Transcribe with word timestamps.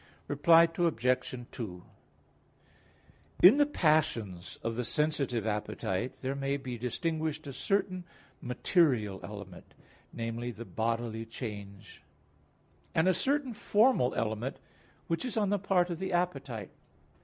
Reply 0.27 0.67
Obj. 0.79 1.35
2: 1.51 1.83
In 3.43 3.57
the 3.57 3.67
passions 3.67 4.57
of 4.63 4.75
the 4.75 4.83
sensitive 4.83 5.45
appetite 5.45 6.13
there 6.23 6.33
may 6.33 6.57
be 6.57 6.75
distinguished 6.79 7.45
a 7.45 7.53
certain 7.53 8.05
material 8.41 9.19
element 9.21 9.75
namely, 10.11 10.49
the 10.49 10.65
bodily 10.65 11.23
change 11.27 12.01
and 12.95 13.07
a 13.07 13.13
certain 13.13 13.53
formal 13.53 14.15
element, 14.15 14.57
which 15.05 15.23
is 15.23 15.37
on 15.37 15.51
the 15.51 15.59
part 15.59 15.91
of 15.91 15.99
the 15.99 16.13
appetite. 16.13 16.71